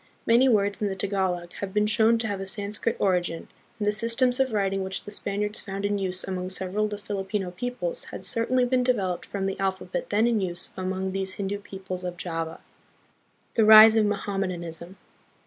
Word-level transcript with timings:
Many 0.25 0.49
words 0.49 0.81
in 0.81 0.87
the 0.87 0.95
Tagalog 0.95 1.53
have 1.59 1.75
been 1.75 1.85
shown 1.85 2.17
to 2.17 2.27
have 2.27 2.41
a 2.41 2.45
Sanskrit 2.47 2.95
origin, 2.97 3.49
and 3.77 3.85
the 3.85 3.91
systems 3.91 4.39
of 4.39 4.51
writing 4.51 4.81
which 4.83 5.03
the 5.03 5.11
Spaniards 5.11 5.61
found 5.61 5.85
in 5.85 5.99
use 5.99 6.23
among 6.23 6.49
several 6.49 6.85
of 6.85 6.89
the 6.89 6.97
Filipino 6.97 7.51
peoples 7.51 8.05
had 8.05 8.25
certainly 8.25 8.65
been 8.65 8.81
developed 8.81 9.25
from 9.27 9.45
the 9.45 9.59
alphabet 9.59 10.09
then 10.09 10.25
in 10.25 10.41
use 10.41 10.71
among 10.75 11.11
these 11.11 11.35
Hindu 11.35 11.59
peoples 11.59 12.03
of 12.03 12.17
Java. 12.17 12.61
The 13.53 13.63
Rise 13.63 13.95
of 13.95 14.07
Mohammedanism. 14.07 14.97